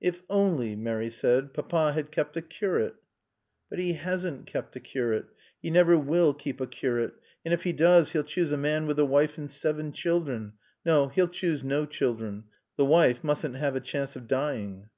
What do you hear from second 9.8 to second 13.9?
children no, he'll choose no children. The wife mustn't have a